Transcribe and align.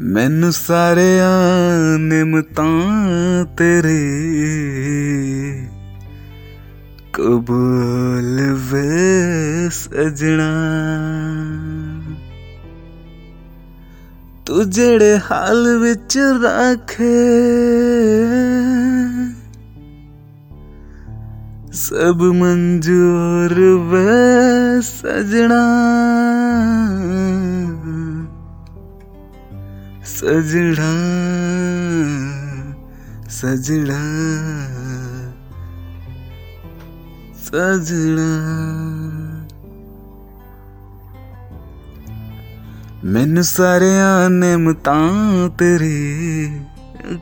ਮੈਨੂੰ 0.00 0.52
ਸਾਰਿਆਂ 0.52 1.98
ਨਿਮਤਾਂ 1.98 3.44
ਤੇਰੇ 3.56 3.98
ਕਬੂਲ 7.12 8.40
ਵੇ 8.70 9.68
ਸਜਣਾ 9.70 10.50
ਤੂੰ 14.46 14.70
ਜਿਹੜੇ 14.70 15.18
ਹਾਲ 15.30 15.78
ਵਿੱਚ 15.78 16.18
ਰੱਖੇ 16.42 17.14
ਸਭ 21.72 22.22
ਮਨਜ਼ੂਰ 22.34 23.54
ਵੇ 23.90 24.80
ਸਜਣਾ 24.80 25.62
सजड़ा 30.21 30.89
सजड़ा 33.27 34.01
सजड़ा। 37.37 38.27
मैनू 43.05 43.43
सारे 43.43 43.89
नियमतां 44.29 45.49
तेरी 45.49 45.97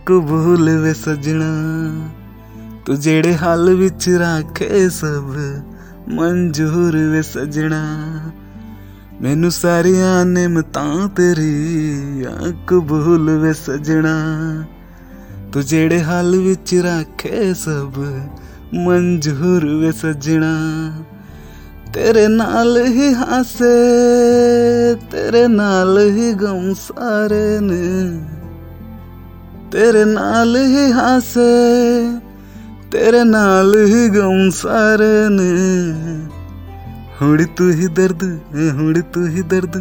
कबूल 0.08 0.70
वे 0.70 0.94
सजना। 0.94 1.50
तू 2.88 2.95
जेड़े 2.95 3.34
हाल 3.34 3.70
विच 3.70 4.09
रखे 4.09 4.90
सब 4.90 5.31
मंजूर 6.09 6.98
वे 6.98 7.23
सजना। 7.23 7.81
ਮੈਨੂੰ 9.22 9.52
ਸਾਰੀਆਂ 9.52 10.26
ਨਿਮਤਾਂ 10.26 11.08
ਤੇਰੀਆਂ 11.08 12.52
ਕਬੂਲ 12.68 13.38
ਵੇ 13.38 13.54
ਸਜਣਾ। 13.54 14.18
ਤੂੰ 15.54 15.66
ਜਿਹੜੇ 15.66 16.04
ਹਾਲ 16.04 16.38
ਵਿੱਚ 16.38 16.75
ਰੱਖੇ 16.75 17.53
ਸਭ 17.53 17.92
ਮਨਜ਼ੂਰ 18.73 19.66
ਵੇ 19.66 19.92
ਸਜਣਾ। 19.92 20.58
ਤੇਰੇ 21.94 22.28
ਨਾਲ 22.28 22.86
ਹੀ 22.86 23.14
ਹਾਸੇ, 23.14 23.75
ਤੇਰੇ 25.12 25.47
ਨਾਲ 25.47 26.00
ਹੀ 26.00 26.34
ਗਮ 26.34 26.73
ਸਾਰੇ 26.73 27.59
ਨੇ। 27.59 28.22
ਤੇਰੇ 29.72 30.06
ਨਾਲ 30.06 30.58
ਹੀ 30.58 30.92
ਹਾਸੇ, 30.92 31.52
ਤੇਰੇ 32.92 33.23
ਨਾਲ 33.23 33.86
ਹੀ 33.86 34.09
ਗਮ 34.09 34.50
ਸਾਰੇ 34.50 35.30
ਨੇ। 35.30 35.94
ਹੁਣ 37.22 37.44
ਤੂੰ 37.58 37.70
ਹੀ 37.72 37.88
ਦਰਦ 37.88 38.23
ਹੁਣ 38.73 39.00
ਤੂੰ 39.14 39.28
ਹੀ 39.28 39.42
ਦਰਦ 39.42 39.75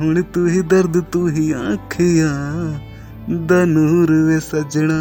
ਹੁਣ 0.00 0.22
ਤੂੰ 0.22 0.48
ਹੀ 0.48 0.60
ਦਰਦ, 0.60 1.00
ਤੂੰ 1.02 1.28
ਹੀ 1.30 1.52
ਅੱਖੀਆਂ 1.72 2.34
ਦਾ 3.46 3.64
ਨੂਰ 3.64 4.12
ਵੇ 4.26 4.38
ਸਜਣਾ। 4.40 4.98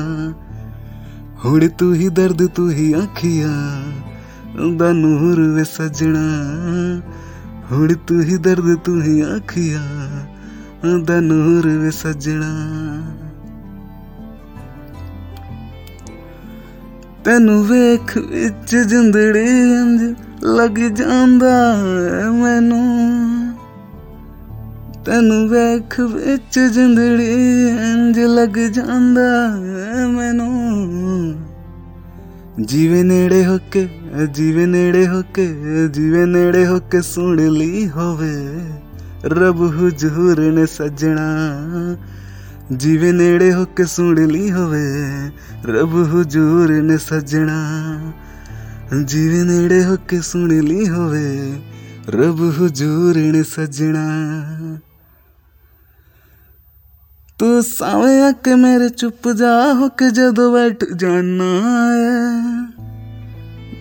ਹੁਣ 1.46 1.68
ਤੂੰ 1.70 1.94
ਹੀ 1.96 2.08
ਦਰਦ, 2.10 2.46
ਤੂੰ 2.48 2.70
ਹੀ 2.72 2.94
ਅੱਖੀਆਂ 2.96 4.72
ਦਾ 4.78 4.92
ਨੂਰ 4.94 5.42
ਵੇ 5.50 5.64
ਸਜਣਾ। 5.64 6.24
ਹੁਣ 7.72 7.94
ਤੂੰ 8.08 8.22
ਹੀ 8.22 8.38
ਦਰਦ, 8.38 8.74
ਤੂੰ 8.76 9.02
ਹੀ 9.02 9.22
ਅੱਖੀਆਂ 9.36 10.98
ਦਾ 11.06 11.20
ਨੂਰ 11.20 11.68
ਵੇ 11.68 11.92
ਸਜਣਾ। 11.92 12.52
ਤੈਨੂੰ 17.26 17.64
ਵੇਖ 17.66 18.18
ਵਿੱਚ 18.18 18.76
ਜਿੰਦੜੀ 18.76 19.48
ਅੰਜ 19.82 20.14
ਲੱਗ 20.44 20.72
ਜਾਂਦਾ 20.72 21.78
ਮੈਨੂੰ। 22.34 23.14
ਤੈਨੂੰ 25.06 25.50
ਵੇਖ 25.50 26.00
ਵਿੱਚ 26.00 26.60
ਜਿੰਦੜੀ 26.60 27.34
ਇੰਜ 27.70 28.20
ਲੱਗ 28.20 28.50
ਜਾਂਦਾ 28.50 29.60
ਮੈਨੂੰ। 30.08 30.66
ਜੀਵੇ 32.66 33.04
ਨੇੜੇ 33.04 33.46
ਹੋ 33.46 33.60
ਕੇ, 33.72 33.90
ਜੀਵੇ 34.34 34.66
ਨੇੜੇ 34.66 35.08
ਹੋ 35.08 35.24
ਕੇ, 35.34 35.56
ਜੀਵੇ 35.92 36.26
ਨੇੜੇ 36.26 36.66
ਹੋ 36.66 36.80
ਕੇ 36.80 37.02
ਸੁਣ 37.02 37.38
ਲਈ 37.38 37.90
ਹੋਵੇ। 37.90 38.60
ਰੱਬ 39.26 39.62
ਹੁਜੂਰ 39.62 40.40
ਨੇ 40.40 40.66
ਸਜਣਾ। 40.66 41.58
ਜੀਵੇ 42.78 43.12
ਨੇੜੇ 43.12 43.54
ਹੋ 43.54 43.66
ਕੇ 43.66 43.84
ਸੁਣ 43.84 44.28
ਲਈ 44.28 44.52
ਹੋਵੇ। 44.52 45.04
ਰੱਬ 45.66 45.94
ਹੁਜੂਰ 46.14 46.82
ਨੇ 46.82 46.98
ਸਜਣਾ। 46.98 48.00
ਜੀਵੇ 49.05 49.43
ਨੇੜੇ 49.45 49.85
ਹੋ 49.85 49.97
ਕੇ 50.09 50.21
ਸੁਣ 50.21 50.49
ਲਈ 50.61 50.89
ਹੋਵੇ 50.89 51.53
ਰੱਬ 52.09 52.41
ਹਜ਼ੂਰ 52.61 53.17
ਨੇ 53.17 53.43
ਸਜਣਾ 53.43 54.07
ਤੂੰ 57.39 57.63
ਸਾਵੇਂ 57.63 58.23
ਆ 58.23 58.31
ਕੇ 58.33 58.55
ਮੇਰੇ 58.55 58.89
ਚੁੱਪ 58.89 59.29
ਜਾ 59.29 59.75
ਹੋ 59.75 59.89
ਕੇ 59.89 60.11
ਜਦੋਂ 60.11 60.53
ਬੈਠ 60.53 60.85
ਜਾਣਾ 60.97 61.45
ਹੈ 61.93 62.67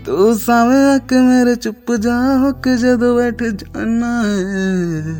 ਤੂੰ 0.05 0.38
ਸਾਵੇਂ 0.38 0.83
ਆ 0.85 0.97
ਕੇ 0.97 1.19
ਮੇਰੇ 1.19 1.55
ਚੁੱਪ 1.55 1.91
ਜਾ 1.95 2.19
ਹੋ 2.38 2.51
ਕੇ 2.53 2.75
ਜਦੋਂ 2.77 3.15
ਬੈਠ 3.15 3.43
ਜਾਣਾ 3.43 4.11
ਹੈ 4.23 5.15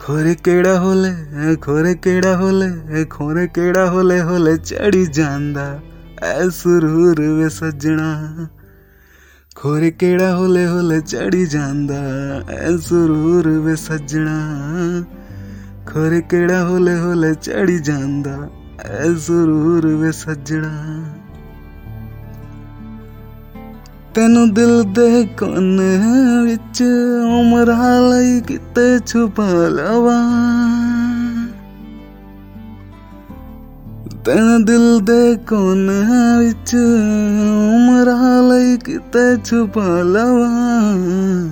ਖੋਰੇ 0.00 0.34
ਕਿਹੜਾ 0.34 0.78
ਹੋਲੇ 0.78 1.56
ਖੋਰੇ 1.56 1.94
ਕਿਹੜਾ 1.94 2.36
ਹੋਲੇ 2.36 3.04
ਖੋਰੇ 3.04 3.46
ਕਿਹੜਾ 3.46 3.86
ਹੋਲੇ 3.86 4.20
ਹੋਲੇ 4.20 4.56
ਚੜੀ 4.56 5.06
ਜਾਂਦਾ 5.06 5.80
ਐ 6.23 6.47
ਸਰੂਰ 6.49 7.21
ਵੇ 7.21 7.49
ਸਜਣਾ 7.49 8.47
ਖੋਰੇ 9.55 9.89
ਕਿਹੜਾ 9.91 10.35
ਹੋਲੇ 10.35 10.65
ਹੋਲੇ 10.67 10.99
ਚੜੀ 11.01 11.45
ਜਾਂਦਾ, 11.45 11.95
ਐ 12.49 12.77
ਸਰੂਰ 12.77 13.47
ਵੇ 13.59 13.75
ਸਜਣਾ 13.75 14.37
ਖੋਰੇ 15.85 16.21
ਕਿਹੜਾ 16.21 16.63
ਹੋਲੇ 16.63 16.97
ਹੋਲੇ 16.99 17.33
ਚੜੀ 17.33 17.77
ਜਾਂਦਾ, 17.79 18.37
ਐ 18.85 19.13
ਸਰੂਰ 19.17 19.87
ਵੇ 19.95 20.11
ਸਜਣਾ 20.11 20.71
ਤੈਨੂੰ 24.13 24.53
ਦਿਲ 24.53 24.83
ਦੇ 24.93 25.23
ਕੋਨੇ 25.39 25.97
ਵਿੱਚ 26.43 26.83
ਉਮਰਾਂ 27.39 27.99
ਲਈ 28.01 28.39
ਕਿਤੇ 28.41 28.99
ਛੁਪਾ 29.05 29.47
ਲਵਾਂ। 29.69 31.04
ਤੈਨੂੰ 34.24 34.64
ਦਿਲ 34.64 35.00
ਦੇ 35.00 35.36
ਕੋਨੇ 35.48 36.00
ਵਿੱਚ 36.38 36.74
ਉਮਰਾਂ 36.74 38.42
ਲਈ 38.42 38.76
ਕਿਤੇ 38.76 39.36
ਛੁਪਾ 39.44 40.02
ਲਵਾਂ 40.02 41.48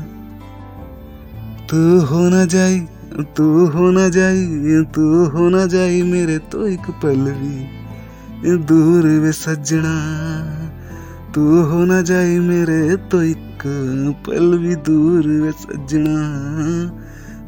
ਤੂੰ 1.68 2.06
ਹੋ 2.06 2.28
ਨਾ 2.28 2.44
ਜਾਈ 2.46 2.86
ਤੂੰ 3.36 3.68
ਹੋ 3.70 3.90
ਨਾ 3.90 4.08
ਜਾਈ 4.08 4.84
ਤੂੰ 4.92 5.26
ਹੋ 5.30 5.48
ਨਾ 5.50 5.66
ਜਾਈ 5.66 6.02
ਮੇਰੇ 6.02 6.38
ਤੋਂ 6.38 6.68
ਇੱਕ 6.68 6.90
ਪਲ 7.02 7.32
ਵੀ 7.42 8.56
ਦੂਰ 8.56 9.06
ਵੇ 9.06 9.32
ਸੱਜਣਾ 9.32 9.94
ਤੂੰ 11.34 11.64
ਹੋ 11.64 11.84
ਨਾ 11.84 12.02
ਜਾਈ 12.02 12.38
ਮੇਰੇ 12.38 12.96
ਤੋਂ 13.10 13.22
ਇੱਕ 13.22 13.66
ਪਲ 14.26 14.58
ਵੀ 14.58 14.74
ਦੂਰ 14.74 15.28
ਵੇ 15.28 15.50
ਸੱਜਣਾ 15.50 16.18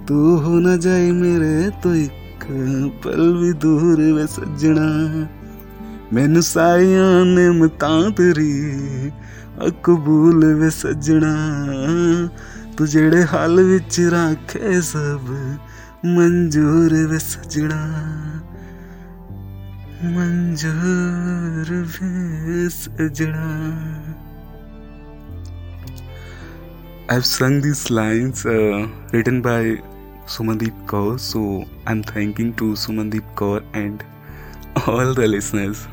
ਤੂੰ 0.07 0.39
ਹੋ 0.39 0.61
ਨਾ 0.61 0.77
ਜਾਈ 0.77 1.11
ਮੇਰੇ 1.13 1.71
ਤੋਂ 1.83 1.95
ਇੱਕ 1.95 2.13
ਪਲ 3.03 3.37
ਵੀ 3.39 3.53
ਦੂਰ 3.53 4.01
ਵੇ 4.15 4.27
ਸੱਜਣਾ 4.27 4.87
ਮੈਨੂੰ 6.13 6.43
ਸਾਰੀਆਂ 6.43 7.25
ਨਿਮਤਾਂ 7.25 8.11
ਤੇਰੀ 8.11 9.11
ਕਬੂਲ 9.85 10.45
ਵੇ 10.55 10.71
ਸੱਜਣਾ 10.71 11.35
ਤੂੰ 12.77 12.87
ਜਿਹੜੇ 12.87 13.25
ਹਾਲ 13.25 13.63
ਵਿੱਚ 13.63 14.01
ਰੱਖੇ 14.13 14.81
ਸਭ 14.81 15.29
ਮਨਜ਼ੂਰ 16.05 16.95
ਵੇ 17.07 17.19
ਸੱਜਣਾ 17.19 17.87
ਮਨਜ਼ੂਰ 20.05 21.73
ਵੇ 21.73 22.69
ਸੱਜਣਾ 22.69 23.47
I've 27.13 27.27
sung 27.27 27.61
these 27.61 27.91
lines 27.91 28.47
uh, 28.47 28.87
written 29.13 29.43
by 29.43 29.83
Sumandeep 30.28 30.86
Kaur. 30.86 31.20
So 31.20 31.66
I'm 31.88 32.04
thanking 32.04 32.54
to 32.56 32.74
Sumandeep 32.74 33.24
Kaur 33.36 33.64
and 33.74 34.04
all 34.88 35.14
the 35.14 35.28
listeners. 35.28 35.88